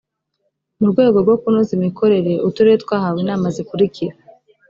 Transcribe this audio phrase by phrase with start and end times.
[0.79, 4.15] mu rwego rwo kunoza imikorere uturere twahawe inama zikurikira